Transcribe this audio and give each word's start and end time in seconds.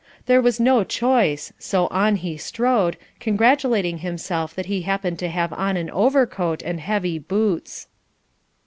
There 0.25 0.41
was 0.41 0.59
no 0.59 0.83
choice, 0.83 1.53
so 1.59 1.85
on 1.91 2.15
he 2.15 2.35
strode, 2.35 2.97
congratulating 3.19 3.99
himself 3.99 4.55
that 4.55 4.65
he 4.65 4.81
happened 4.81 5.19
to 5.19 5.29
have 5.29 5.53
on 5.53 5.77
an 5.77 5.91
overcoat 5.91 6.63
and 6.63 6.79
heavy 6.79 7.19
boots. 7.19 7.85